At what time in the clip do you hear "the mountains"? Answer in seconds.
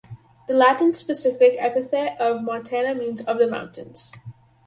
3.37-4.11